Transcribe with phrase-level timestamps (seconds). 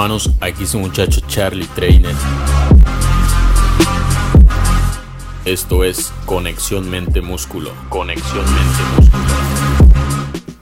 [0.00, 2.14] hermanos, aquí su muchacho Charlie Trainer.
[5.44, 7.70] Esto es Conexión Mente Músculo.
[7.90, 9.24] Conexión Mente Músculo.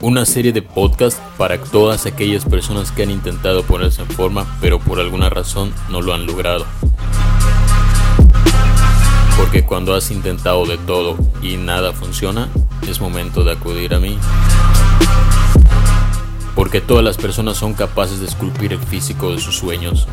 [0.01, 4.77] Una serie de podcasts para todas aquellas personas que han intentado ponerse en forma, pero
[4.77, 6.65] por alguna razón no lo han logrado.
[9.37, 12.49] Porque cuando has intentado de todo y nada funciona,
[12.89, 14.17] es momento de acudir a mí
[16.59, 20.05] porque todas las personas son capaces de esculpir el físico de sus sueños.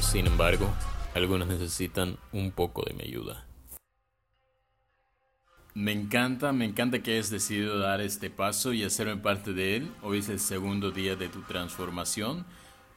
[0.00, 0.72] Sin embargo,
[1.16, 3.49] algunos necesitan un poco de mi ayuda.
[5.80, 9.90] Me encanta, me encanta que hayas decidido dar este paso y hacerme parte de él.
[10.02, 12.44] Hoy es el segundo día de tu transformación.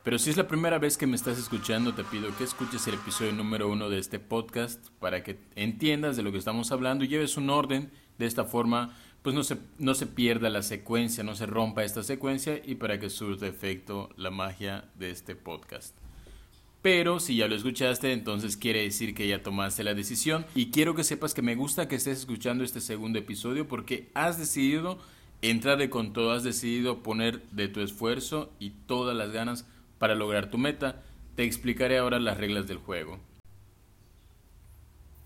[0.03, 2.95] Pero si es la primera vez que me estás escuchando, te pido que escuches el
[2.95, 7.08] episodio número uno de este podcast para que entiendas de lo que estamos hablando y
[7.08, 7.90] lleves un orden.
[8.17, 12.03] De esta forma, pues no se, no se pierda la secuencia, no se rompa esta
[12.03, 16.03] secuencia y para que surta efecto la magia de este podcast.
[16.84, 20.45] Pero si ya lo escuchaste, entonces quiere decir que ya tomaste la decisión.
[20.53, 24.38] Y quiero que sepas que me gusta que estés escuchando este segundo episodio porque has
[24.38, 25.00] decidido
[25.42, 29.66] entrarle con todo, has decidido poner de tu esfuerzo y todas las ganas
[29.98, 31.02] para lograr tu meta.
[31.38, 33.18] Te explicaré ahora las reglas del juego.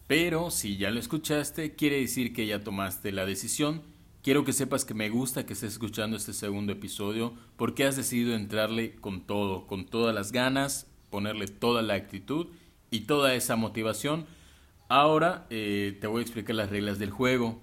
[0.05, 3.81] Pero si ya lo escuchaste, quiere decir que ya tomaste la decisión.
[4.21, 8.35] Quiero que sepas que me gusta que estés escuchando este segundo episodio porque has decidido
[8.35, 12.47] entrarle con todo, con todas las ganas, ponerle toda la actitud
[12.91, 14.25] y toda esa motivación.
[14.89, 17.59] Ahora eh, te voy a explicar las reglas del juego.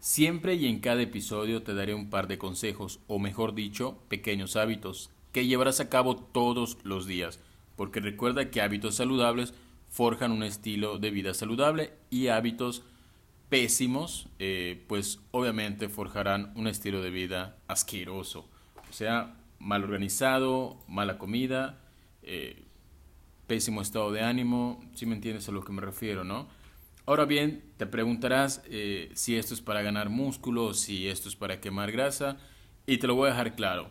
[0.00, 4.56] Siempre y en cada episodio te daré un par de consejos, o mejor dicho, pequeños
[4.56, 7.38] hábitos, que llevarás a cabo todos los días,
[7.76, 9.54] porque recuerda que hábitos saludables
[9.88, 12.82] forjan un estilo de vida saludable y hábitos
[13.48, 18.48] pésimos, eh, pues obviamente forjarán un estilo de vida asqueroso,
[18.88, 21.78] o sea, mal organizado, mala comida,
[22.22, 22.64] eh,
[23.46, 26.48] pésimo estado de ánimo, si me entiendes a lo que me refiero, ¿no?
[27.04, 31.60] Ahora bien, te preguntarás eh, si esto es para ganar músculo, si esto es para
[31.60, 32.36] quemar grasa,
[32.86, 33.90] y te lo voy a dejar claro.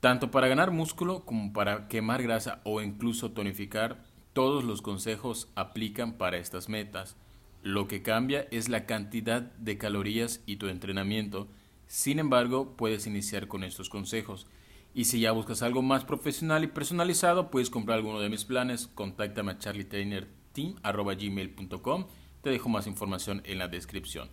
[0.00, 6.14] Tanto para ganar músculo como para quemar grasa o incluso tonificar, todos los consejos aplican
[6.14, 7.16] para estas metas.
[7.62, 11.48] Lo que cambia es la cantidad de calorías y tu entrenamiento.
[11.86, 14.46] Sin embargo, puedes iniciar con estos consejos.
[14.96, 18.86] Y si ya buscas algo más profesional y personalizado, puedes comprar alguno de mis planes.
[18.86, 22.06] Contáctame a charlietrainerteam.com.
[22.40, 24.30] Te dejo más información en la descripción.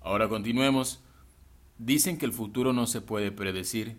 [0.00, 1.02] Ahora continuemos.
[1.76, 3.98] Dicen que el futuro no se puede predecir,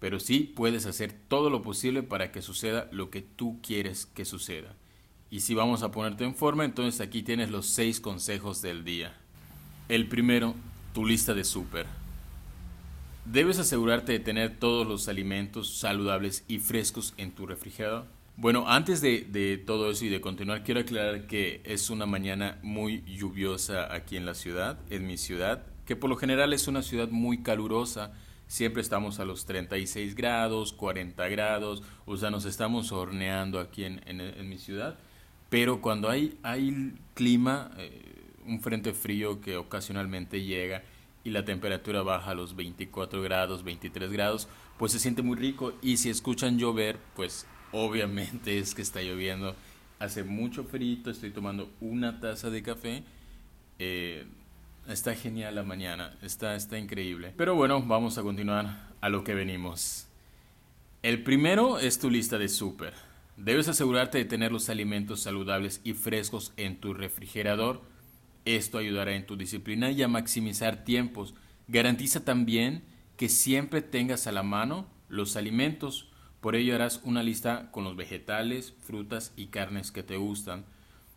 [0.00, 4.24] pero sí puedes hacer todo lo posible para que suceda lo que tú quieres que
[4.24, 4.74] suceda.
[5.30, 9.16] Y si vamos a ponerte en forma, entonces aquí tienes los seis consejos del día.
[9.88, 10.56] El primero,
[10.92, 11.86] tu lista de súper.
[13.24, 18.04] Debes asegurarte de tener todos los alimentos saludables y frescos en tu refrigerador.
[18.36, 23.02] Bueno, antes de, todo eso y de continuar, quiero aclarar que es una mañana muy
[23.02, 27.08] lluviosa aquí en la ciudad, en mi ciudad, que por lo general es una ciudad
[27.08, 28.12] muy calurosa.
[28.46, 34.48] Siempre estamos a los 36 grados, 40 grados, o sea, nos estamos horneando aquí en,
[34.48, 34.98] mi ciudad.
[35.48, 38.02] Pero cuando hay, hay clima, eh,
[38.46, 40.82] un frente frío que ocasionalmente llega,
[41.24, 44.46] y la temperatura baja a los 24 grados, 23 grados,
[44.78, 45.72] pues se siente muy rico.
[45.80, 49.56] Y si escuchan llover, pues obviamente es que está lloviendo.
[49.98, 53.04] Hace mucho frío, estoy tomando una taza de café.
[53.78, 54.26] Eh,
[54.86, 57.32] está genial la mañana, está, está increíble.
[57.36, 60.06] Pero bueno, vamos a continuar a lo que venimos.
[61.02, 62.94] El primero es tu lista de súper.
[63.36, 67.82] Debes asegurarte de tener los alimentos saludables y frescos en tu refrigerador
[68.44, 71.34] esto ayudará en tu disciplina y a maximizar tiempos.
[71.68, 72.84] Garantiza también
[73.16, 76.10] que siempre tengas a la mano los alimentos.
[76.40, 80.66] Por ello harás una lista con los vegetales, frutas y carnes que te gustan.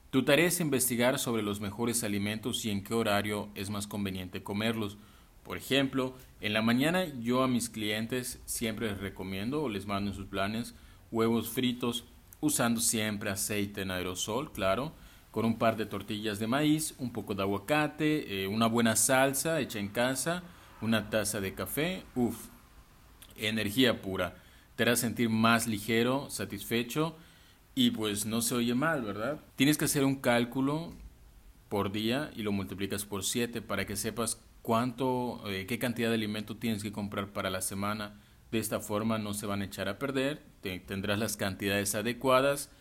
[0.10, 4.42] Tu tarea es investigar sobre los mejores alimentos y en qué horario es más conveniente
[4.42, 4.98] comerlos.
[5.44, 10.12] Por ejemplo, en la mañana yo a mis clientes siempre les recomiendo o les mando
[10.12, 10.76] en sus planes
[11.12, 12.06] huevos fritos
[12.40, 14.94] usando siempre aceite en aerosol, claro
[15.38, 19.60] con un par de tortillas de maíz, un poco de aguacate, eh, una buena salsa
[19.60, 20.42] hecha en casa,
[20.82, 22.48] una taza de café, uff,
[23.36, 24.34] energía pura.
[24.76, 27.16] Te hará sentir más ligero, satisfecho
[27.76, 29.40] y pues no se oye mal, ¿verdad?
[29.56, 30.94] Tienes que hacer un cálculo
[31.70, 36.16] por día y lo multiplicas por 7 para que sepas cuánto, eh, qué cantidad de
[36.16, 38.20] alimento tienes que comprar para la semana.
[38.52, 40.42] De esta forma no se van a echar a perder,
[40.88, 42.72] tendrás las cantidades adecuadas,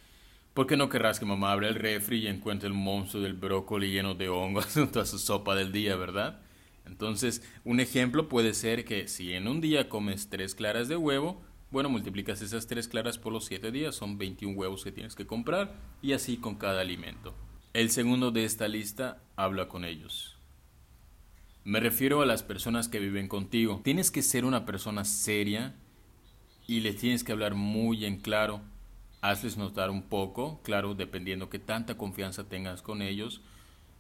[0.56, 4.14] porque no querrás que mamá abra el refri y encuentre el monstruo del brócoli lleno
[4.14, 6.41] de hongos en toda su sopa del día, ¿verdad?
[6.87, 11.43] Entonces, un ejemplo puede ser que si en un día comes tres claras de huevo,
[11.70, 15.26] bueno, multiplicas esas tres claras por los siete días, son 21 huevos que tienes que
[15.26, 17.35] comprar y así con cada alimento.
[17.75, 20.38] El segundo de esta lista habla con ellos.
[21.64, 23.82] Me refiero a las personas que viven contigo.
[23.85, 25.75] Tienes que ser una persona seria
[26.67, 28.62] y les tienes que hablar muy en claro.
[29.20, 33.40] Hazles notar un poco, claro, dependiendo que tanta confianza tengas con ellos,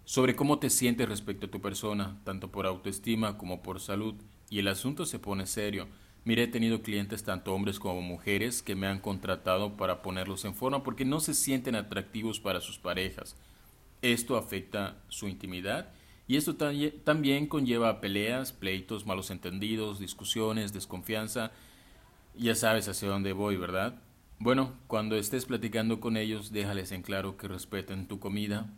[0.04, 4.14] sobre cómo te sientes respecto a tu persona, tanto por autoestima como por salud.
[4.50, 5.88] Y el asunto se pone serio.
[6.24, 10.54] Mire, he tenido clientes, tanto hombres como mujeres, que me han contratado para ponerlos en
[10.54, 13.36] forma porque no se sienten atractivos para sus parejas.
[14.02, 15.92] Esto afecta su intimidad
[16.28, 16.56] y esto
[17.04, 21.52] también conlleva peleas, pleitos, malos entendidos, discusiones, desconfianza.
[22.36, 24.02] Ya sabes hacia dónde voy, ¿verdad?
[24.38, 28.70] Bueno, cuando estés platicando con ellos, déjales en claro que respeten tu comida,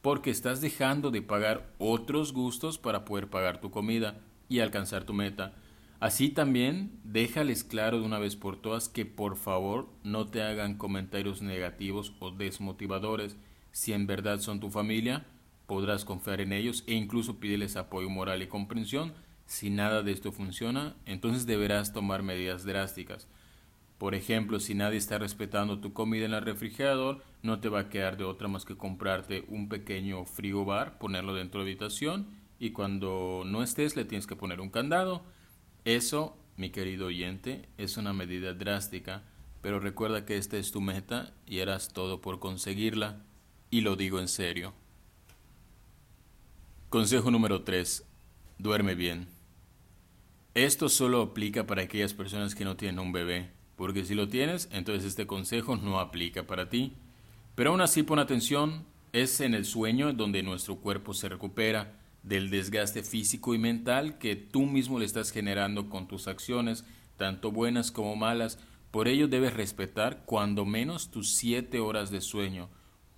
[0.00, 5.12] porque estás dejando de pagar otros gustos para poder pagar tu comida y alcanzar tu
[5.12, 5.54] meta.
[6.00, 10.76] Así también, déjales claro de una vez por todas que por favor no te hagan
[10.78, 13.36] comentarios negativos o desmotivadores.
[13.70, 15.26] Si en verdad son tu familia,
[15.66, 19.12] podrás confiar en ellos e incluso pídeles apoyo moral y comprensión.
[19.44, 23.28] Si nada de esto funciona, entonces deberás tomar medidas drásticas.
[24.02, 27.88] Por ejemplo, si nadie está respetando tu comida en el refrigerador, no te va a
[27.88, 32.26] quedar de otra más que comprarte un pequeño frigobar, ponerlo dentro de la habitación
[32.58, 35.22] y cuando no estés le tienes que poner un candado.
[35.84, 39.22] Eso, mi querido oyente, es una medida drástica,
[39.60, 43.22] pero recuerda que esta es tu meta y harás todo por conseguirla,
[43.70, 44.74] y lo digo en serio.
[46.88, 48.04] Consejo número 3.
[48.58, 49.28] Duerme bien.
[50.54, 54.68] Esto solo aplica para aquellas personas que no tienen un bebé, porque si lo tienes,
[54.72, 56.92] entonces este consejo no aplica para ti.
[57.54, 62.50] Pero aún así pon atención, es en el sueño donde nuestro cuerpo se recupera del
[62.50, 66.84] desgaste físico y mental que tú mismo le estás generando con tus acciones,
[67.16, 68.58] tanto buenas como malas.
[68.90, 72.68] Por ello debes respetar cuando menos tus 7 horas de sueño.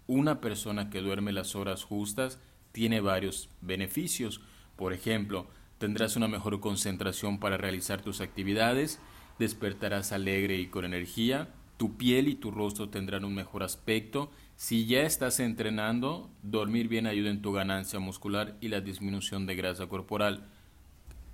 [0.07, 2.39] Una persona que duerme las horas justas
[2.73, 4.41] tiene varios beneficios.
[4.77, 5.47] Por ejemplo,
[5.79, 9.01] tendrás una mejor concentración para realizar tus actividades,
[9.39, 14.31] despertarás alegre y con energía, tu piel y tu rostro tendrán un mejor aspecto.
[14.57, 19.57] Si ya estás entrenando, dormir bien ayuda en tu ganancia muscular y la disminución de
[19.57, 20.47] grasa corporal.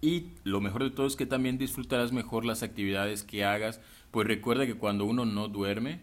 [0.01, 3.81] Y lo mejor de todo es que también disfrutarás mejor las actividades que hagas,
[4.11, 6.01] pues recuerda que cuando uno no duerme,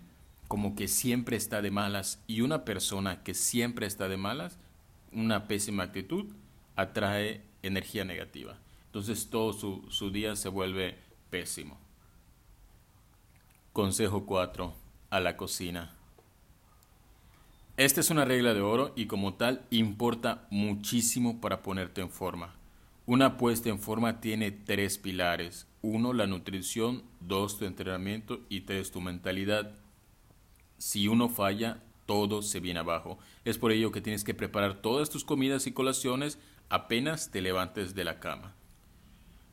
[0.48, 4.60] como que siempre está de malas, y una persona que siempre está de malas,
[5.12, 6.28] una pésima actitud
[6.76, 8.58] atrae energía negativa.
[8.86, 10.98] Entonces todo su, día se vuelve
[11.30, 11.78] pésimo.
[13.78, 14.74] Consejo 4.
[15.12, 15.94] A la cocina.
[17.78, 22.56] Esta es una regla de oro y como tal importa muchísimo para ponerte en forma.
[23.06, 25.68] Una puesta en forma tiene tres pilares.
[25.84, 27.04] Uno, la nutrición.
[27.20, 28.40] Dos, tu entrenamiento.
[28.50, 29.76] Y tres, tu mentalidad.
[30.80, 33.20] Si uno falla, todo se viene abajo.
[33.46, 37.94] Es por ello que tienes que preparar todas tus comidas y colaciones apenas te levantes
[37.94, 38.56] de la cama.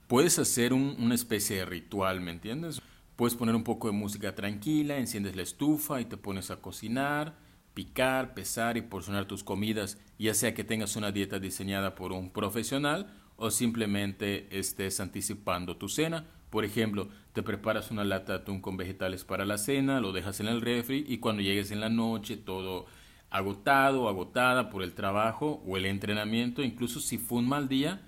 [0.09, 2.81] Puedes hacer una especie de ritual, ¿me entiendes?
[3.17, 7.37] Puedes poner un poco de música tranquila, enciendes la estufa y te pones a cocinar,
[7.73, 12.31] picar, pesar y porcionar tus comidas, ya sea que tengas una dieta diseñada por un
[12.31, 16.27] profesional o simplemente estés anticipando tu cena.
[16.51, 20.41] Por ejemplo, te preparas una lata de atún con vegetales para la cena, lo dejas
[20.41, 22.87] en el refri y cuando llegues en la noche todo
[23.31, 28.03] agotado, agotada por el trabajo o el entrenamiento, incluso si fue un mal día,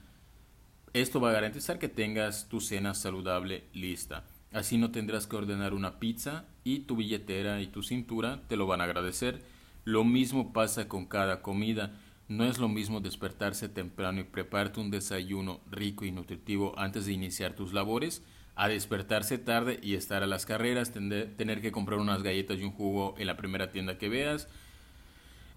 [0.92, 4.24] esto va a garantizar que tengas tu cena saludable lista.
[4.56, 8.66] Así no tendrás que ordenar una pizza y tu billetera y tu cintura te lo
[8.66, 9.42] van a agradecer.
[9.84, 11.92] Lo mismo pasa con cada comida.
[12.28, 17.12] No es lo mismo despertarse temprano y prepararte un desayuno rico y nutritivo antes de
[17.12, 18.22] iniciar tus labores
[18.54, 22.72] a despertarse tarde y estar a las carreras, tener que comprar unas galletas y un
[22.72, 24.48] jugo en la primera tienda que veas,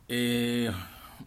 [0.09, 0.71] eh,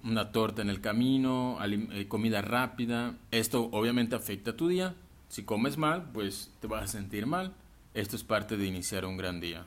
[0.04, 3.16] una torta en el camino, eh, comida rápida.
[3.30, 4.94] Esto obviamente afecta a tu día.
[5.30, 7.54] Si comes mal, pues te vas a sentir mal.
[7.94, 9.66] Esto es parte de iniciar un gran día.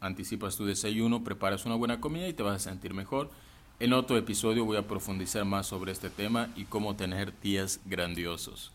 [0.00, 3.30] Anticipas tu desayuno, preparas una buena comida y te vas a sentir mejor.
[3.78, 8.72] En otro episodio voy a profundizar más sobre este tema y cómo tener días grandiosos.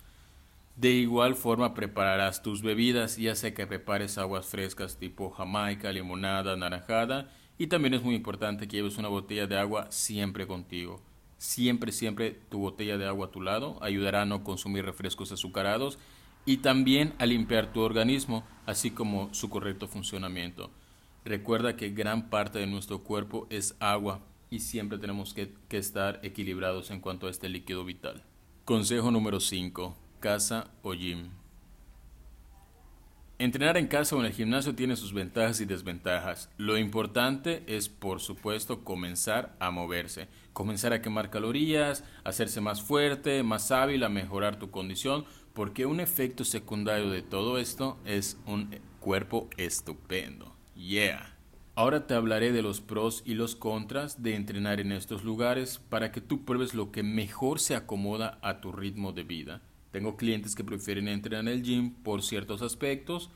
[0.78, 6.56] De igual forma prepararás tus bebidas, ya sea que prepares aguas frescas tipo jamaica, limonada,
[6.56, 11.02] naranjada y también es muy importante que lleves una botella de agua siempre contigo.
[11.38, 16.00] Siempre, siempre tu botella de agua a tu lado ayudará a no consumir refrescos azucarados
[16.46, 20.72] y también a limpiar tu organismo, así como su correcto funcionamiento.
[21.26, 26.20] Recuerda que gran parte de nuestro cuerpo es agua y siempre tenemos que, que estar
[26.24, 28.24] equilibrados en cuanto a este líquido vital.
[28.66, 29.98] Consejo número 5.
[30.20, 31.30] Casa o gym.
[33.42, 36.50] Entrenar en casa o en el gimnasio tiene sus ventajas y desventajas.
[36.58, 43.42] Lo importante es, por supuesto, comenzar a moverse, comenzar a quemar calorías, hacerse más fuerte,
[43.44, 45.24] más hábil, a mejorar tu condición,
[45.60, 50.56] porque un efecto secundario de todo esto es un cuerpo estupendo.
[50.74, 51.36] Yeah.
[51.76, 56.14] Ahora te hablaré de los pros y los contras de entrenar en estos lugares para
[56.14, 59.62] que tú pruebes lo que mejor se acomoda a tu ritmo de vida.
[59.92, 63.30] Tengo clientes que prefieren entrenar en el gym por ciertos aspectos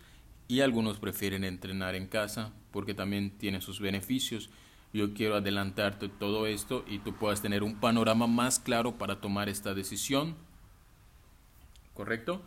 [0.48, 4.50] y algunos prefieren entrenar en casa porque también tiene sus beneficios.
[4.94, 9.50] Yo quiero adelantarte todo esto y tú puedas tener un panorama más claro para tomar
[9.50, 10.38] esta decisión.
[11.94, 12.44] ¿Correcto?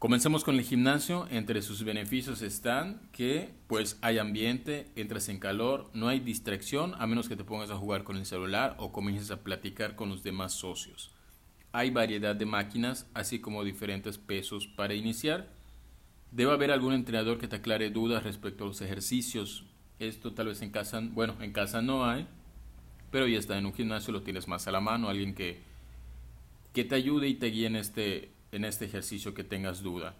[0.00, 1.26] Comencemos con el gimnasio.
[1.30, 7.06] Entre sus beneficios están que pues hay ambiente, entras en calor, no hay distracción a
[7.06, 10.22] menos que te pongas a jugar con el celular o comiences a platicar con los
[10.22, 11.10] demás socios.
[11.72, 15.48] Hay variedad de máquinas, así como diferentes pesos para iniciar.
[16.32, 19.66] Debe haber algún entrenador que te aclare dudas respecto a los ejercicios.
[19.98, 22.26] Esto tal vez en casa, bueno, en casa no hay,
[23.10, 25.60] pero ya está en un gimnasio, lo tienes más a la mano, alguien que,
[26.72, 30.14] que te ayude y te guíe en este, en este ejercicio que tengas duda.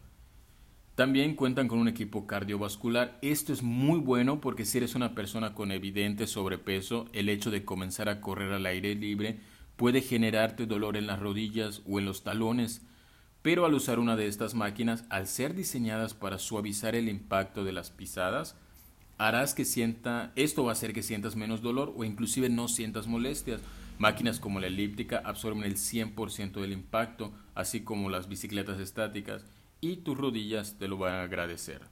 [0.94, 3.18] También cuentan con un equipo cardiovascular.
[3.22, 7.64] Esto es muy bueno porque si eres una persona con evidente sobrepeso, el hecho de
[7.64, 9.40] comenzar a correr al aire libre
[9.76, 12.82] puede generarte dolor en las rodillas o en los talones,
[13.40, 17.72] pero al usar una de estas máquinas, al ser diseñadas para suavizar el impacto de
[17.72, 18.56] las pisadas,
[19.20, 23.06] harás que sienta, esto va a hacer que sientas menos dolor o inclusive no sientas
[23.06, 23.60] molestias.
[23.98, 29.44] Máquinas como la elíptica absorben el 100% del impacto, así como las bicicletas estáticas,
[29.82, 31.82] y tus rodillas te lo van a agradecer.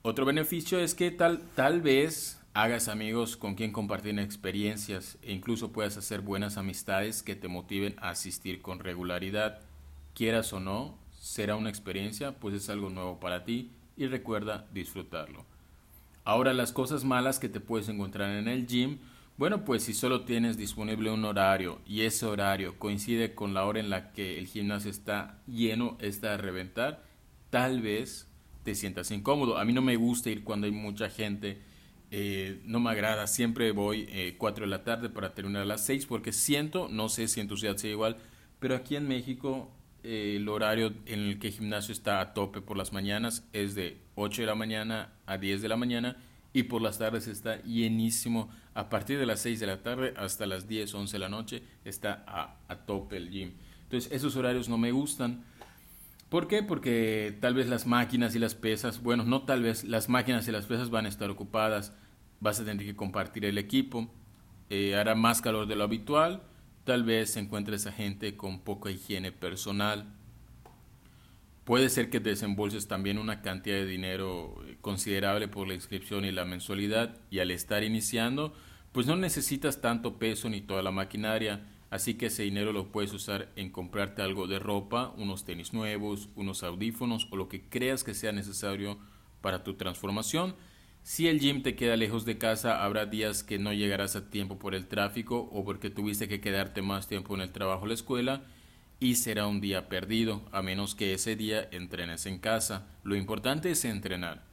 [0.00, 5.70] Otro beneficio es que tal, tal vez hagas amigos con quien compartir experiencias e incluso
[5.70, 9.60] puedas hacer buenas amistades que te motiven a asistir con regularidad.
[10.14, 15.44] Quieras o no, será una experiencia, pues es algo nuevo para ti y recuerda disfrutarlo.
[16.24, 18.98] Ahora las cosas malas que te puedes encontrar en el gym,
[19.36, 23.80] bueno pues si solo tienes disponible un horario y ese horario coincide con la hora
[23.80, 27.04] en la que el gimnasio está lleno, está a reventar,
[27.50, 28.28] tal vez
[28.62, 29.58] te sientas incómodo.
[29.58, 31.60] A mí no me gusta ir cuando hay mucha gente
[32.16, 35.84] eh, no me agrada, siempre voy eh, 4 de la tarde para terminar a las
[35.84, 38.18] 6 porque siento, no sé si en tu ciudad sea igual,
[38.60, 39.68] pero aquí en México
[40.04, 43.98] el horario en el que el gimnasio está a tope por las mañanas es de
[44.14, 46.16] 8 de la mañana a 10 de la mañana
[46.52, 48.48] y por las tardes está llenísimo.
[48.74, 51.62] A partir de las 6 de la tarde hasta las 10, 11 de la noche
[51.84, 53.52] está a, a tope el gym.
[53.84, 55.44] Entonces esos horarios no me gustan.
[56.28, 56.62] ¿Por qué?
[56.62, 60.52] Porque tal vez las máquinas y las pesas, bueno, no tal vez, las máquinas y
[60.52, 61.92] las pesas van a estar ocupadas
[62.44, 64.06] vas a tener que compartir el equipo,
[64.68, 66.42] eh, hará más calor de lo habitual,
[66.84, 70.06] tal vez encuentres a gente con poca higiene personal.
[71.64, 76.44] Puede ser que desembolses también una cantidad de dinero considerable por la inscripción y la
[76.44, 78.52] mensualidad y al estar iniciando,
[78.92, 83.14] pues no necesitas tanto peso ni toda la maquinaria, así que ese dinero lo puedes
[83.14, 88.04] usar en comprarte algo de ropa, unos tenis nuevos, unos audífonos o lo que creas
[88.04, 88.98] que sea necesario
[89.40, 90.54] para tu transformación
[91.04, 94.58] si el gym te queda lejos de casa, habrá días que no llegarás a tiempo
[94.58, 97.92] por el tráfico o porque tuviste que quedarte más tiempo en el trabajo o la
[97.92, 98.44] escuela
[99.00, 102.86] y será un día perdido, a menos que ese día entrenes en casa.
[103.02, 104.44] Lo importante es entrenar.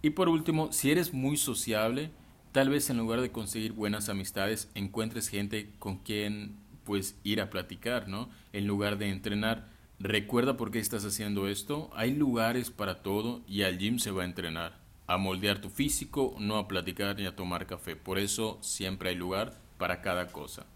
[0.00, 2.10] Y por último, si eres muy sociable,
[2.52, 7.50] tal vez en lugar de conseguir buenas amistades, encuentres gente con quien pues ir a
[7.50, 8.30] platicar, ¿no?
[8.54, 9.68] En lugar de entrenar.
[9.98, 11.90] Recuerda por qué estás haciendo esto.
[11.92, 16.34] Hay lugares para todo y al gym se va a entrenar a moldear tu físico,
[16.38, 17.96] no a platicar ni a tomar café.
[17.96, 20.66] Por eso siempre hay lugar para cada cosa.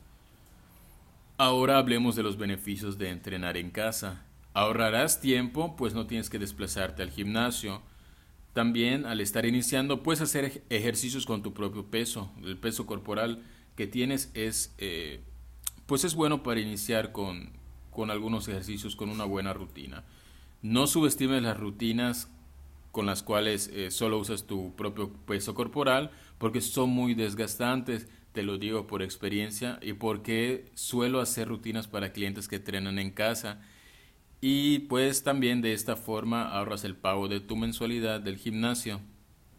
[1.39, 4.25] Ahora hablemos de los beneficios de entrenar en casa.
[4.55, 7.83] Ahorrarás tiempo, pues no tienes que desplazarte al gimnasio.
[8.55, 12.33] También al estar iniciando puedes hacer ejercicios con tu propio peso.
[12.43, 13.43] El peso corporal
[13.77, 15.21] que tienes es, eh,
[15.85, 17.51] pues es bueno para iniciar con,
[17.91, 20.05] con algunos ejercicios, con una buena rutina.
[20.63, 22.31] No subestimes las rutinas
[22.97, 28.43] con las cuales eh, solo usas tu propio peso corporal porque son muy desgastantes, te
[28.43, 33.61] lo digo por experiencia y porque suelo hacer rutinas para clientes que entrenan en casa
[34.41, 39.03] y pues también de esta forma ahorras el pago de tu mensualidad del gimnasio.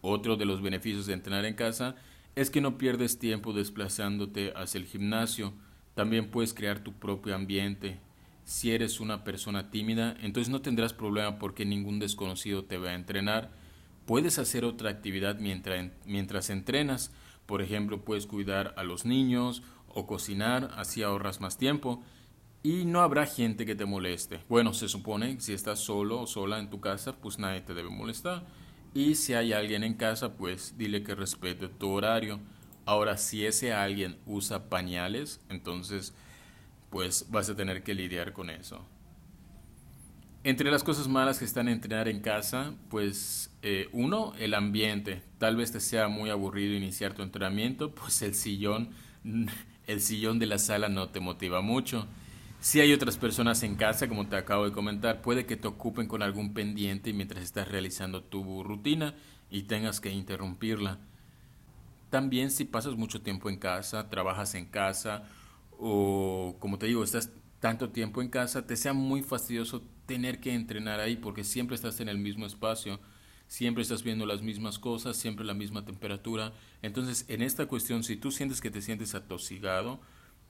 [0.02, 1.96] Otro de los beneficios de entrenar en casa
[2.34, 5.54] es que no pierdes tiempo desplazándote hacia el gimnasio,
[5.94, 8.00] también puedes crear tu propio ambiente.
[8.48, 12.94] Si eres una persona tímida, entonces no tendrás problema porque ningún desconocido te va a
[12.94, 13.52] entrenar.
[14.06, 17.12] Puedes hacer otra actividad mientras, mientras entrenas.
[17.46, 22.02] Por ejemplo, puedes cuidar a los niños o cocinar, así ahorras más tiempo.
[22.64, 24.40] Y no habrá gente que te moleste.
[24.48, 27.74] Bueno, se supone que si estás solo o sola en tu casa, pues nadie te
[27.74, 28.46] debe molestar.
[28.94, 32.40] Y si hay alguien en casa, pues dile que respete tu horario.
[32.86, 36.16] Ahora, si ese alguien usa pañales, entonces
[36.90, 38.86] pues vas a tener que lidiar con eso.
[40.44, 45.22] Entre las cosas malas que están en entrenar en casa, pues eh, uno, el ambiente.
[45.40, 48.92] Tal vez te sea muy aburrido iniciar tu entrenamiento, pues el sillón,
[49.88, 52.08] el sillón de la sala no te motiva mucho.
[52.60, 56.08] Si hay otras personas en casa, como te acabo de comentar, puede que te ocupen
[56.08, 59.16] con algún pendiente mientras estás realizando tu rutina
[59.52, 61.00] y tengas que interrumpirla.
[62.10, 65.28] También si pasas mucho tiempo en casa, trabajas en casa
[65.78, 70.54] o como te digo, estás tanto tiempo en casa, te sea muy fastidioso tener que
[70.54, 73.00] entrenar ahí porque siempre estás en el mismo espacio,
[73.48, 76.54] siempre estás viendo las mismas cosas, siempre la misma temperatura.
[76.82, 80.00] Entonces, en esta cuestión, si tú sientes que te sientes atosigado,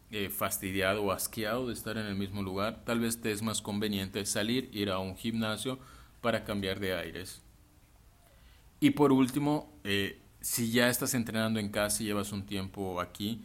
[0.09, 3.61] eh, fastidiado o asqueado de estar en el mismo lugar, tal vez te es más
[3.61, 5.79] conveniente salir, ir a un gimnasio
[6.21, 7.41] para cambiar de aires.
[8.79, 13.43] Y por último, eh, si ya estás entrenando en casa y llevas un tiempo aquí,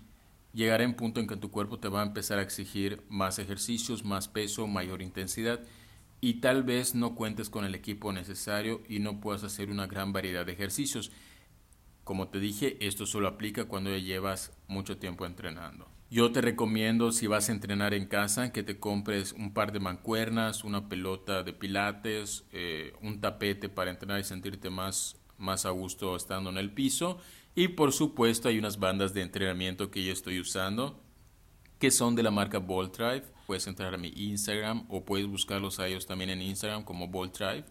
[0.53, 4.05] llegará un punto en que tu cuerpo te va a empezar a exigir más ejercicios,
[4.05, 5.61] más peso, mayor intensidad
[6.21, 10.13] y tal vez no cuentes con el equipo necesario y no puedas hacer una gran
[10.13, 11.11] variedad de ejercicios.
[12.05, 15.89] Como te dije, esto solo aplica cuando ya llevas mucho tiempo entrenando.
[16.11, 19.81] Yo te recomiendo si vas a entrenar en casa que te compres un par de
[19.81, 25.71] mancuernas, una pelota de pilates, eh, un tapete para entrenar y sentirte más, más a
[25.71, 27.19] gusto estando en el piso.
[27.55, 31.03] Y por supuesto hay unas bandas de entrenamiento que yo estoy usando
[31.83, 33.25] que son de la marca Bolt Drive.
[33.45, 37.37] Puedes entrar a mi Instagram o puedes buscarlos a ellos también en Instagram como Bolt
[37.37, 37.65] Drive.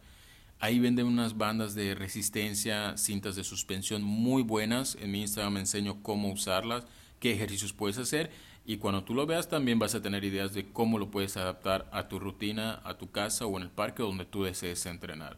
[0.59, 4.95] Ahí venden unas bandas de resistencia, cintas de suspensión muy buenas.
[4.99, 6.85] En mi Instagram enseño cómo usarlas
[7.21, 8.31] qué ejercicios puedes hacer
[8.65, 11.89] y cuando tú lo veas también vas a tener ideas de cómo lo puedes adaptar
[11.93, 15.37] a tu rutina, a tu casa o en el parque donde tú desees entrenar.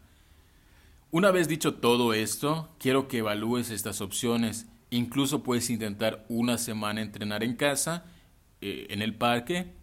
[1.14, 4.66] Una vez dicho todo esto, quiero que evalúes estas opciones.
[4.90, 8.06] Incluso puedes intentar una semana entrenar en casa,
[8.62, 9.76] eh, en el parque,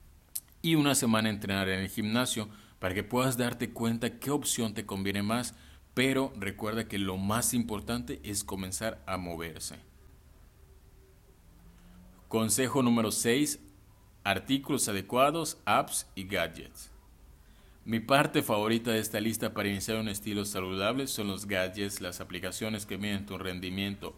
[0.60, 2.48] y una semana entrenar en el gimnasio
[2.80, 5.54] para que puedas darte cuenta qué opción te conviene más.
[5.94, 9.76] Pero recuerda que lo más importante es comenzar a moverse.
[12.26, 13.60] Consejo número 6.
[14.24, 16.89] Artículos adecuados, apps y gadgets.
[17.86, 22.20] Mi parte favorita de esta lista para iniciar un estilo saludable son los gadgets, las
[22.20, 24.14] aplicaciones que miden tu rendimiento.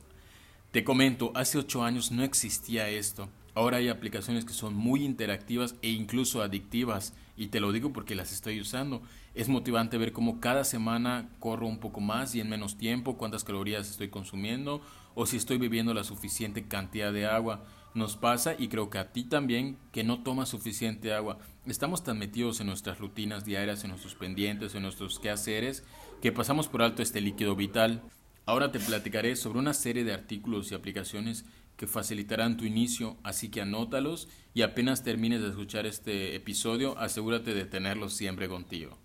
[0.72, 3.28] Te comento, hace 8 años no existía esto.
[3.54, 7.14] Ahora hay aplicaciones que son muy interactivas e incluso adictivas.
[7.36, 9.00] Y te lo digo porque las estoy usando.
[9.34, 13.44] Es motivante ver cómo cada semana corro un poco más y en menos tiempo, cuántas
[13.44, 14.82] calorías estoy consumiendo
[15.14, 19.12] o si estoy bebiendo la suficiente cantidad de agua nos pasa y creo que a
[19.12, 21.38] ti también que no tomas suficiente agua.
[21.66, 25.84] Estamos tan metidos en nuestras rutinas diarias, en nuestros pendientes, en nuestros quehaceres,
[26.20, 28.02] que pasamos por alto este líquido vital.
[28.46, 31.44] Ahora te platicaré sobre una serie de artículos y aplicaciones
[31.76, 37.54] que facilitarán tu inicio, así que anótalos y apenas termines de escuchar este episodio, asegúrate
[37.54, 38.98] de tenerlos siempre contigo.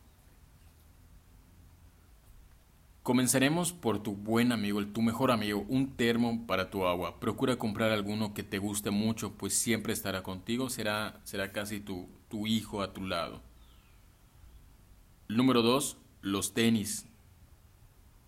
[3.07, 7.21] Comenzaremos por tu buen amigo, tu mejor amigo, un termo para tu agua.
[7.21, 12.09] Procura comprar alguno que te guste mucho, pues siempre estará contigo, será, será casi tu,
[12.27, 13.41] tu hijo a tu lado.
[15.29, 15.95] Número 2.
[16.19, 17.05] Los tenis.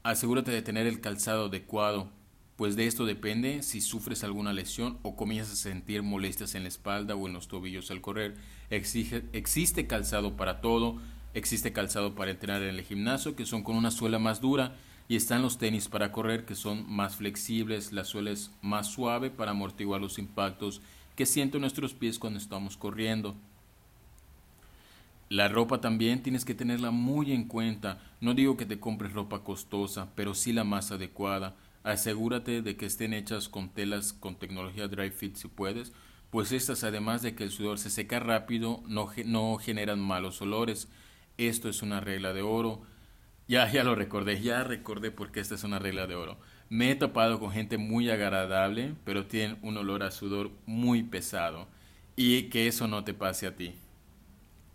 [0.03, 2.09] Asegúrate de tener el calzado adecuado,
[2.55, 6.69] pues de esto depende si sufres alguna lesión o comienzas a sentir molestias en la
[6.69, 8.37] espalda o en los tobillos al correr.
[8.69, 10.99] existe calzado para todo
[11.33, 14.75] Existe calzado para entrenar en el gimnasio que son con una suela más dura
[15.07, 19.29] y están los tenis para correr que son más flexibles, la suela es más suave
[19.29, 20.81] para amortiguar los impactos
[21.15, 23.35] que sienten nuestros pies cuando estamos corriendo.
[25.29, 28.01] La ropa también tienes que tenerla muy en cuenta.
[28.19, 31.55] No digo que te compres ropa costosa, pero sí la más adecuada.
[31.83, 35.91] Asegúrate de que estén hechas con telas con tecnología dry fit si puedes,
[36.31, 40.87] pues estas además de que el sudor se seca rápido, no, no generan malos olores.
[41.39, 42.81] Esto es una regla de oro.
[43.47, 46.37] Ya, ya lo recordé, ya recordé porque esta es una regla de oro.
[46.67, 51.69] Me he topado con gente muy agradable, pero tienen un olor a sudor muy pesado.
[52.17, 53.73] Y que eso no te pase a ti.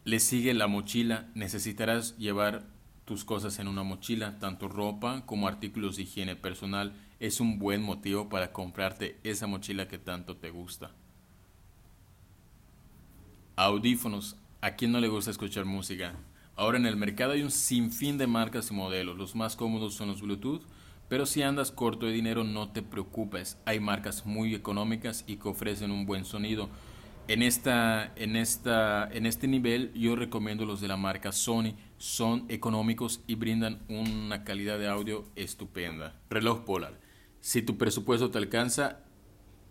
[0.05, 1.29] Le sigue la mochila.
[1.35, 2.64] Necesitarás llevar
[3.05, 6.94] tus cosas en una mochila, tanto ropa como artículos de higiene personal.
[7.20, 10.92] Es un buen motivo para comprarte esa mochila que tanto te gusta.
[13.55, 14.37] Audífonos.
[14.62, 16.14] ¿A quién no le gusta escuchar música?
[16.57, 19.19] Ahora en el mercado hay un sinfín de marcas y modelos.
[19.19, 20.62] Los más cómodos son los Bluetooth,
[21.09, 23.59] pero si andas corto de dinero no te preocupes.
[23.64, 26.69] Hay marcas muy económicas y que ofrecen un buen sonido.
[27.27, 31.75] En, esta, en, esta, en este nivel yo recomiendo los de la marca Sony.
[31.99, 36.21] Son económicos y brindan una calidad de audio estupenda.
[36.31, 37.01] Reloj Polar.
[37.40, 39.01] Si tu presupuesto te alcanza,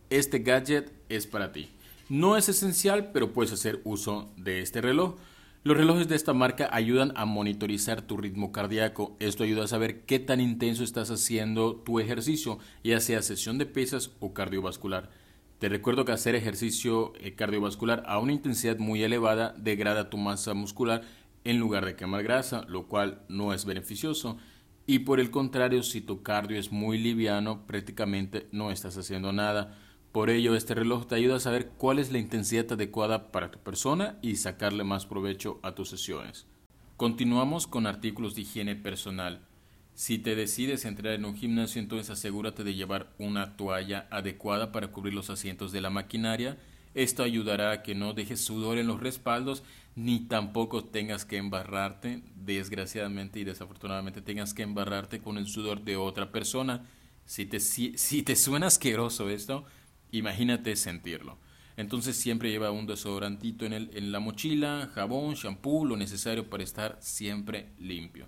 [0.10, 1.70] este gadget es para ti.
[2.10, 5.16] No es esencial, pero puedes hacer uso de este reloj.
[5.66, 9.16] Los relojes de esta marca ayudan a monitorizar tu ritmo cardíaco.
[9.22, 13.66] Esto ayuda a saber qué tan intenso estás haciendo tu ejercicio, ya sea sesión de
[13.66, 15.10] pesas o cardiovascular.
[15.60, 20.54] Te recuerdo que hacer ejercicio eh, cardiovascular a una intensidad muy elevada degrada tu masa
[20.54, 21.04] muscular
[21.46, 24.36] en lugar de quemar grasa, lo cual no es beneficioso.
[24.86, 29.78] Y por el contrario, si tu cardio es muy liviano, prácticamente no estás haciendo nada.
[30.14, 33.58] Por ello, este reloj te ayuda a saber cuál es la intensidad adecuada para tu
[33.58, 36.46] persona y sacarle más provecho a tus sesiones.
[36.98, 39.42] Continuamos con artículos de higiene personal.
[39.96, 44.90] Si te decides entrar en un gimnasio, entonces asegúrate de llevar una toalla adecuada para
[44.92, 46.60] cubrir los asientos de la maquinaria.
[46.94, 49.64] Esto ayudará a que no dejes sudor en los respaldos
[49.96, 55.98] ni tampoco tengas que embarrarte, desgraciadamente y desafortunadamente tengas que embarrarte con el sudor de
[55.98, 56.86] otra persona.
[57.26, 59.66] Si te, si, si te suena asqueroso esto,
[60.14, 61.40] Imagínate sentirlo.
[61.76, 66.64] Entonces siempre lleva un desodorantito en, el, en la mochila, jabón, shampoo, lo necesario para
[66.64, 68.28] estar siempre limpio.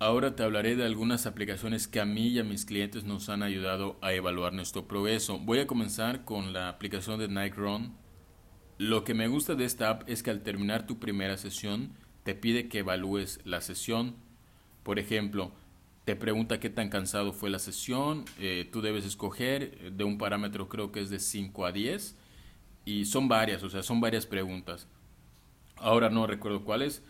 [0.00, 3.44] Ahora te hablaré de algunas aplicaciones que a mí y a mis clientes nos han
[3.44, 5.38] ayudado a evaluar nuestro progreso.
[5.38, 7.60] Voy a comenzar con la aplicación de Nike.
[8.78, 11.92] Lo que me gusta de esta app es que al terminar tu primera sesión
[12.24, 14.16] te pide que evalúes la sesión.
[14.82, 15.52] Por ejemplo,
[16.04, 20.18] te pregunta qué tan cansado fue la sesión, eh, tú debes escoger eh, de un
[20.18, 22.16] parámetro creo que es de 5 a 10
[22.84, 24.88] y son varias, o sea, son varias preguntas.
[25.76, 27.02] Ahora no recuerdo cuáles,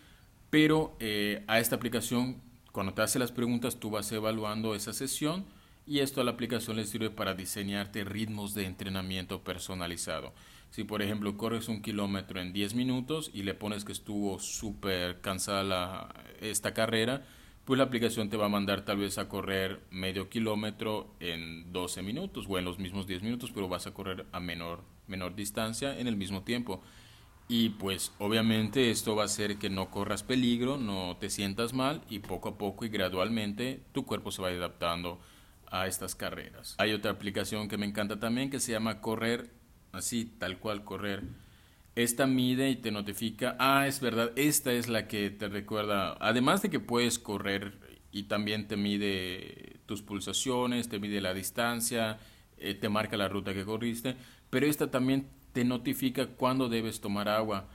[0.50, 5.46] pero eh, a esta aplicación cuando te hace las preguntas tú vas evaluando esa sesión
[5.86, 10.32] y esto a la aplicación le sirve para diseñarte ritmos de entrenamiento personalizado.
[10.70, 15.20] Si por ejemplo corres un kilómetro en 10 minutos y le pones que estuvo súper
[15.20, 17.26] cansada esta carrera,
[17.64, 22.02] pues la aplicación te va a mandar tal vez a correr medio kilómetro en 12
[22.02, 25.98] minutos o en los mismos 10 minutos, pero vas a correr a menor, menor distancia
[25.98, 26.82] en el mismo tiempo.
[27.48, 32.02] Y pues obviamente esto va a hacer que no corras peligro, no te sientas mal
[32.08, 35.20] y poco a poco y gradualmente tu cuerpo se va adaptando
[35.70, 36.74] a estas carreras.
[36.78, 39.50] Hay otra aplicación que me encanta también que se llama Correr,
[39.92, 41.24] así tal cual Correr
[41.94, 46.62] esta mide y te notifica, ah, es verdad, esta es la que te recuerda, además
[46.62, 47.78] de que puedes correr
[48.10, 52.18] y también te mide tus pulsaciones, te mide la distancia,
[52.58, 54.16] eh, te marca la ruta que corriste,
[54.50, 57.68] pero esta también te notifica cuándo debes tomar agua.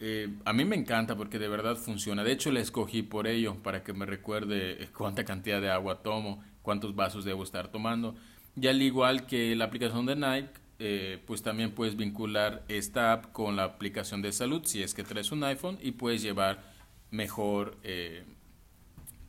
[0.00, 2.22] Eh, a mí me encanta porque de verdad funciona.
[2.24, 6.42] De hecho, la escogí por ello, para que me recuerde cuánta cantidad de agua tomo,
[6.62, 8.14] cuántos vasos debo estar tomando.
[8.60, 13.32] Y al igual que la aplicación de Nike, eh, pues también puedes vincular esta app
[13.32, 16.62] con la aplicación de salud si es que traes un iPhone y puedes llevar
[17.10, 18.24] mejor eh,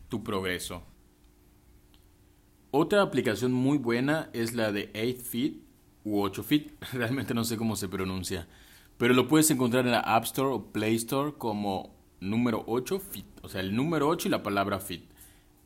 [0.09, 0.83] tu progreso.
[2.71, 5.59] Otra aplicación muy buena es la de 8Fit
[6.03, 8.47] u 8Fit, realmente no sé cómo se pronuncia,
[8.99, 13.25] pero lo puedes encontrar en la App Store o Play Store como número 8 Fit,
[13.41, 15.09] o sea, el número 8 y la palabra Fit.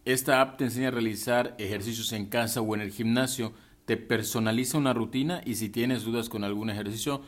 [0.06, 3.54] Esta app te enseña a realizar ejercicios en casa o en el gimnasio
[3.86, 7.22] te personaliza una rutina y si tienes dudas con algún ejercicio,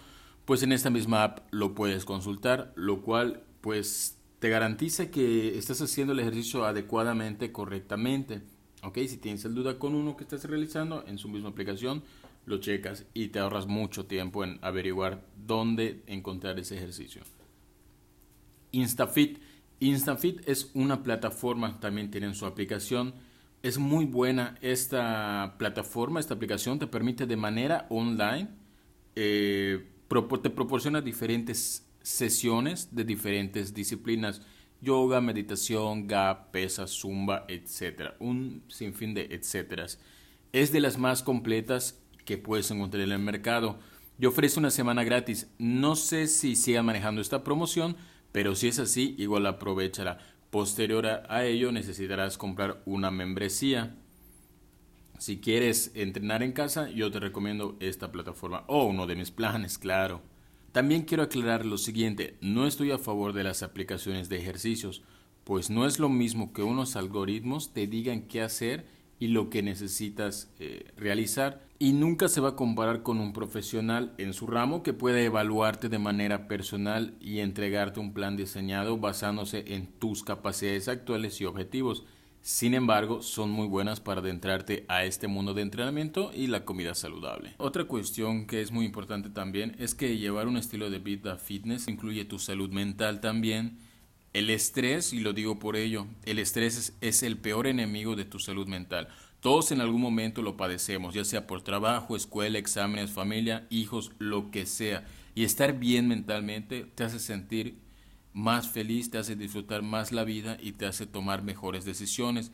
[0.46, 5.82] pues en esta misma app lo puedes consultar, lo cual pues te garantiza que estás
[5.82, 8.42] haciendo el ejercicio adecuadamente, correctamente.
[8.84, 9.00] ¿Ok?
[9.08, 12.04] Si tienes duda con uno que estás realizando, en su misma aplicación
[12.46, 17.24] lo checas y te ahorras mucho tiempo en averiguar dónde encontrar ese ejercicio.
[18.72, 19.40] InstaFit.
[19.80, 23.16] InstaFit es una plataforma, también tienen su aplicación
[23.66, 28.50] es muy buena esta plataforma, esta aplicación te permite de manera online,
[29.16, 34.44] eh, te proporciona diferentes sesiones de diferentes disciplinas,
[34.82, 38.14] yoga, meditación, gap, pesa, zumba, etc.
[38.20, 40.00] Un sinfín de etcéteras.
[40.54, 43.80] Es de las más completas que puedes encontrar en el mercado.
[44.20, 45.50] Yo ofrece una semana gratis.
[45.58, 47.98] No sé si sigan manejando esta promoción,
[48.32, 50.20] pero si es así, igual aprovechala.
[50.56, 53.94] Posterior a ello necesitarás comprar una membresía.
[55.18, 59.78] Si quieres entrenar en casa, yo te recomiendo esta plataforma o uno de mis planes,
[59.78, 60.22] claro.
[60.72, 65.04] También quiero aclarar lo siguiente, no estoy a favor de las aplicaciones de ejercicios,
[65.44, 68.86] pues no es lo mismo que unos algoritmos te digan qué hacer
[69.20, 71.65] y lo que necesitas eh, realizar.
[71.78, 75.90] Y nunca se va a comparar con un profesional en su ramo que puede evaluarte
[75.90, 82.06] de manera personal y entregarte un plan diseñado basándose en tus capacidades actuales y objetivos.
[82.40, 86.96] Sin embargo, son muy buenas para adentrarte a este mundo de entrenamiento y la comida
[86.96, 87.56] saludable.
[87.58, 91.90] Otra cuestión que es muy importante también es que llevar un estilo de vida fitness
[91.90, 93.80] incluye tu salud mental también.
[94.32, 98.26] El estrés, y lo digo por ello, el estrés es, es el peor enemigo de
[98.26, 99.10] tu salud mental.
[99.40, 104.50] Todos en algún momento lo padecemos, ya sea por trabajo, escuela, exámenes, familia, hijos, lo
[104.50, 105.06] que sea.
[105.36, 107.78] Y estar bien mentalmente te hace sentir
[108.34, 112.52] más feliz, te hace disfrutar más la vida y te hace tomar mejores decisiones.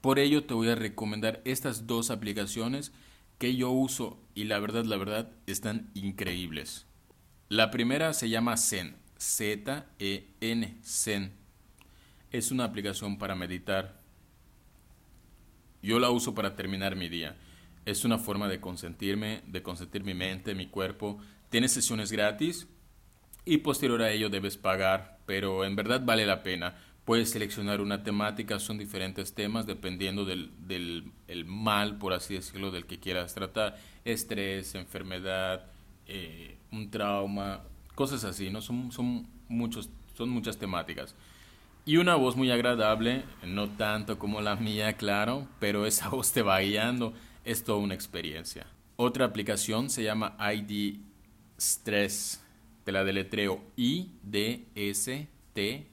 [0.00, 2.92] Por ello te voy a recomendar estas dos aplicaciones
[3.38, 6.86] que yo uso y la verdad, la verdad, están increíbles.
[7.48, 11.32] La primera se llama Zen, Z-E-N, Zen.
[12.30, 13.97] Es una aplicación para meditar.
[15.82, 17.36] Yo la uso para terminar mi día.
[17.84, 21.18] Es una forma de consentirme, de consentir mi mente, mi cuerpo.
[21.48, 22.68] Tiene sesiones gratis
[23.44, 26.74] y posterior a ello debes pagar pero en verdad vale la pena.
[27.04, 32.70] Puedes seleccionar una temática, son diferentes temas dependiendo del, del el mal, por así decirlo,
[32.70, 33.76] del que quieras tratar.
[34.06, 35.66] Estrés, enfermedad,
[36.06, 37.60] eh, un trauma,
[37.94, 38.62] cosas así, ¿no?
[38.62, 41.14] Son, son, muchos, son muchas temáticas.
[41.88, 46.42] Y una voz muy agradable, no tanto como la mía, claro, pero esa voz te
[46.42, 47.14] va guiando,
[47.46, 48.66] es toda una experiencia.
[48.96, 50.98] Otra aplicación se llama ID
[51.58, 52.44] Stress
[52.84, 55.86] te la deletreo I D S T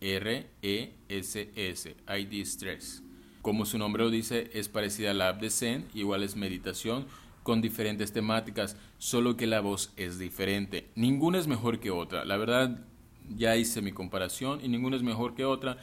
[0.00, 3.00] R E S S, ID Stress.
[3.42, 7.06] Como su nombre lo dice, es parecida a la app de Zen, igual es meditación
[7.44, 10.90] con diferentes temáticas, solo que la voz es diferente.
[10.96, 12.24] Ninguna es mejor que otra.
[12.24, 12.80] La verdad,
[13.34, 15.78] ya hice mi comparación y ninguna es mejor que otra.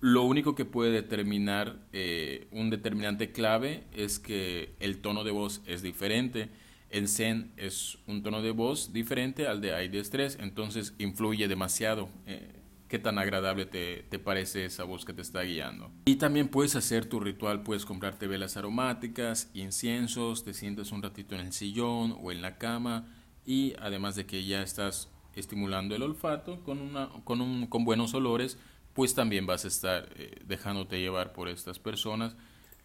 [0.00, 5.62] Lo único que puede determinar eh, un determinante clave es que el tono de voz
[5.66, 6.50] es diferente
[6.90, 12.52] en Zen es un tono de voz diferente al de ID3, entonces influye demasiado eh,
[12.88, 15.90] qué tan agradable te, te, parece esa voz que te está guiando.
[16.04, 21.34] Y también puedes hacer tu ritual, puedes comprarte velas aromáticas, inciensos, te sientas un ratito
[21.34, 23.12] en el sillón o en la cama
[23.44, 28.14] y además de que ya estás estimulando el olfato con, una, con, un, con buenos
[28.14, 28.58] olores,
[28.92, 32.36] pues también vas a estar eh, dejándote llevar por estas personas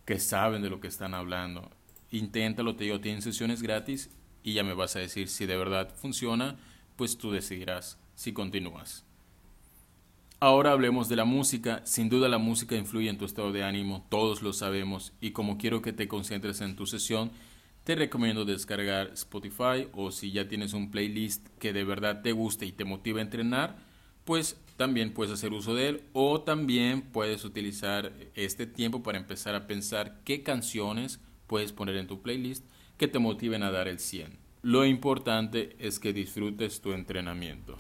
[0.06, 1.70] que saben de lo que están hablando
[2.12, 4.10] inténtalo, te digo, tienen sesiones gratis
[4.44, 6.58] y ya me vas a decir si de verdad funciona,
[6.96, 9.06] pues tú decidirás si continúas.
[10.40, 11.82] Ahora hablemos de la música.
[11.86, 15.58] Sin duda la música influye en tu estado de ánimo, todos lo sabemos, y como
[15.58, 17.32] quiero que te concentres en tu sesión,
[17.92, 22.66] te recomiendo descargar Spotify o si ya tienes un playlist que de verdad te guste
[22.66, 23.76] y te motiva a entrenar,
[24.24, 29.56] pues también puedes hacer uso de él o también puedes utilizar este tiempo para empezar
[29.56, 32.64] a pensar qué canciones puedes poner en tu playlist
[32.96, 34.38] que te motiven a dar el 100.
[34.62, 37.78] Lo importante es que disfrutes tu entrenamiento.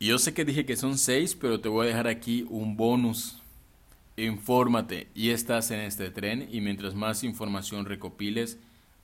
[0.00, 3.40] Yo sé que dije que son 6, pero te voy a dejar aquí un bonus.
[4.18, 8.58] Infórmate y estás en este tren y mientras más información recopiles,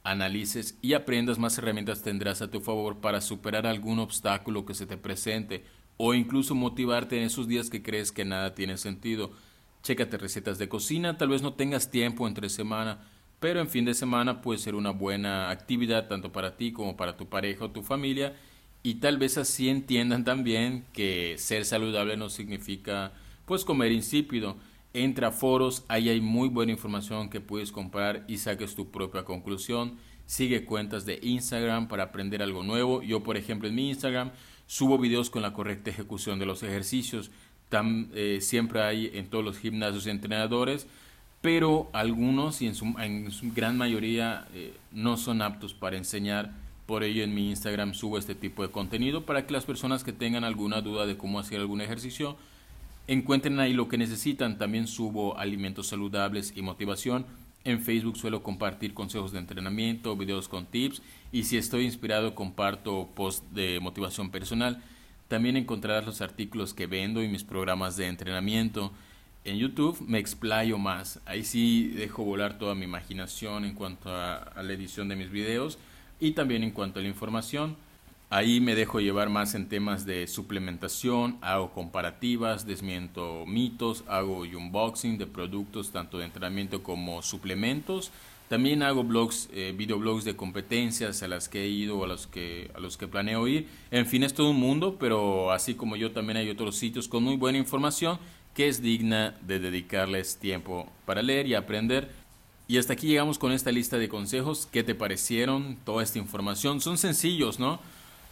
[0.04, 4.86] analices y aprendas, más herramientas tendrás a tu favor para superar algún obstáculo que se
[4.86, 5.64] te presente
[5.98, 9.32] o incluso motivarte en esos días que crees que nada tiene sentido.
[9.82, 13.00] Chécate recetas de cocina, tal vez no tengas tiempo entre semana,
[13.38, 17.18] pero en fin de semana puede ser una buena actividad tanto para ti como para
[17.18, 18.34] tu pareja o tu familia
[18.82, 23.12] y tal vez así entiendan también que ser saludable no significa
[23.44, 24.56] pues comer insípido.
[24.94, 29.24] Entra a foros, ahí hay muy buena información que puedes comprar y saques tu propia
[29.24, 29.96] conclusión.
[30.26, 33.02] Sigue cuentas de Instagram para aprender algo nuevo.
[33.02, 34.32] Yo, por ejemplo, en mi Instagram
[34.66, 37.30] subo videos con la correcta ejecución de los ejercicios.
[38.14, 40.86] Eh, siempre hay en todos los gimnasios entrenadores,
[41.40, 46.52] pero algunos y en su, gran mayoría eh, no son aptos para enseñar.
[46.84, 50.12] Por ello en mi Instagram subo este tipo de contenido para que las personas que
[50.12, 52.36] tengan alguna duda de cómo hacer algún ejercicio
[53.06, 54.58] encuentren ahí lo que necesitan.
[54.58, 57.26] También subo alimentos saludables y motivación.
[57.64, 63.08] En Facebook suelo compartir consejos de entrenamiento, videos con tips y si estoy inspirado comparto
[63.14, 64.82] posts de motivación personal.
[65.28, 68.92] También encontrarás los artículos que vendo y mis programas de entrenamiento.
[69.44, 71.20] En YouTube me explayo más.
[71.24, 75.78] Ahí sí dejo volar toda mi imaginación en cuanto a, la edición de mis videos
[76.20, 77.76] y también en cuanto a la información.
[78.34, 85.18] Ahí me dejo llevar más en temas de suplementación, hago comparativas, desmiento mitos, hago unboxing
[85.18, 88.10] de productos tanto de entrenamiento como suplementos
[88.52, 92.26] también hago blogs, eh, videoblogs de competencias a las que he ido o a los
[92.26, 93.66] que, a los que planeo ir.
[93.90, 97.22] En fin, es todo un mundo, pero así como yo también hay otros sitios con
[97.22, 98.18] muy buena información
[98.54, 102.10] que es digna de dedicarles tiempo para leer y aprender.
[102.68, 104.68] Y hasta aquí llegamos con esta lista de consejos.
[104.70, 105.78] ¿Qué te parecieron?
[105.86, 106.82] Toda esta información.
[106.82, 107.80] Son sencillos, ¿no?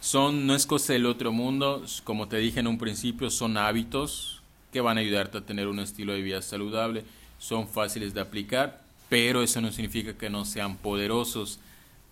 [0.01, 1.85] Son, no es cosa del otro mundo.
[2.03, 4.41] Como te dije en un principio, son hábitos
[4.73, 7.05] que van a ayudarte a tener un estilo de vida saludable.
[7.39, 11.59] Son fáciles de aplicar, pero eso no significa que no sean poderosos.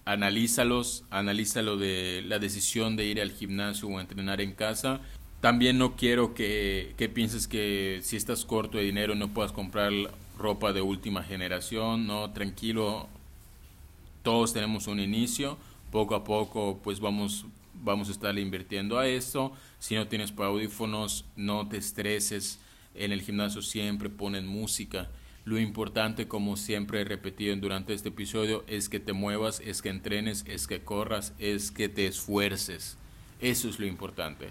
[0.06, 5.02] Analízalos, analízalo de la decisión de ir al gimnasio o entrenar en casa
[5.42, 9.92] también no quiero que, pienses que si estás corto de dinero no puedas comprar
[10.38, 13.08] ropa de última generación, no, tranquilo,
[14.22, 15.58] todos tenemos un inicio,
[15.92, 17.46] poco a poco pues vamos,
[17.84, 22.60] vamos a estar invirtiendo a esto, si no tienes audífonos no te estreses,
[22.96, 25.10] en el gimnasio siempre ponen música,
[25.46, 29.90] lo importante como siempre he repetido durante este episodio es que te muevas, es que
[29.90, 32.98] entrenes, es que corras, es que te esfuerces,
[33.40, 34.50] eso es lo importante.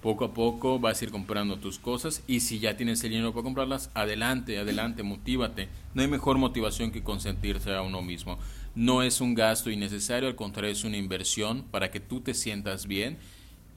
[0.00, 3.32] Poco a poco vas a ir comprando tus cosas y si ya tienes el dinero
[3.32, 5.68] para comprarlas, adelante, adelante, motívate.
[5.92, 8.38] No hay mejor motivación que consentirse a uno mismo.
[8.78, 12.86] No es un gasto innecesario, al contrario es una inversión para que tú te sientas
[12.86, 13.18] bien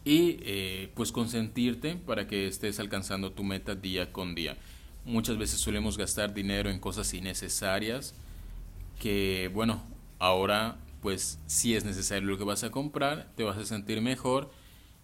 [0.05, 4.57] y eh, pues consentirte para que estés alcanzando tu meta día con día.
[5.03, 8.13] Muchas veces solemos gastar dinero en cosas innecesarias
[8.99, 9.81] que bueno,
[10.19, 14.51] ahora pues si es necesario lo que vas a comprar, te vas a sentir mejor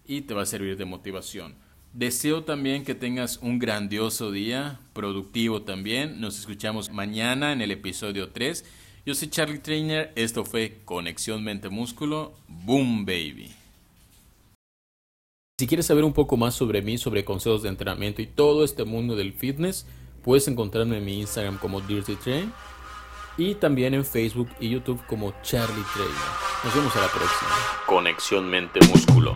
[0.06, 1.56] y te va a servir de motivación.
[1.92, 6.20] Deseo también que tengas un grandioso día, productivo también.
[6.20, 8.64] Nos escuchamos mañana en el episodio 3.
[9.08, 12.34] Yo soy Charlie Trainer, esto fue Conexión Mente-Músculo.
[12.46, 13.50] Boom, baby.
[15.58, 18.84] Si quieres saber un poco más sobre mí, sobre consejos de entrenamiento y todo este
[18.84, 19.86] mundo del fitness,
[20.22, 22.52] puedes encontrarme en mi Instagram como Dirty Train
[23.38, 26.14] y también en Facebook y YouTube como Charlie Trainer.
[26.62, 27.50] Nos vemos a la próxima.
[27.86, 29.32] Conexión mente-músculo.